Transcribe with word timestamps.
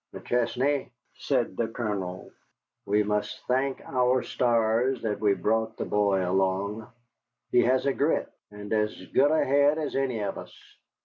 "McChesney," 0.15 0.89
said 1.13 1.55
the 1.55 1.67
Colonel, 1.67 2.31
"we 2.87 3.03
must 3.03 3.45
thank 3.45 3.79
our 3.85 4.23
stars 4.23 5.03
that 5.03 5.19
we 5.19 5.35
brought 5.35 5.77
the 5.77 5.85
boy 5.85 6.27
along. 6.27 6.87
He 7.51 7.61
has 7.65 7.85
grit, 7.85 8.27
and 8.49 8.73
as 8.73 8.99
good 9.13 9.29
a 9.29 9.45
head 9.45 9.77
as 9.77 9.95
any 9.95 10.21
of 10.23 10.39
us. 10.39 10.57